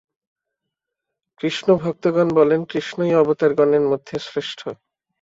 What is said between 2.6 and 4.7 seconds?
কৃষ্ণই অবতারগণের মধ্যে শ্রেষ্ঠ।